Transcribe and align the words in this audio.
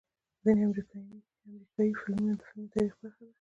ځنې 0.43 0.61
امريکني 0.65 1.19
فلمونه 2.01 2.33
د 2.37 2.41
فلمي 2.47 2.67
تاريخ 2.73 2.93
برخه 3.01 3.21
ده 3.27 3.29